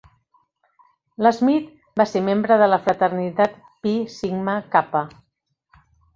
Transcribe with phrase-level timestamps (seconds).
[1.25, 1.67] L'Smith
[2.01, 5.05] va ser membre de la fraternitat Phi Sigma Kappa.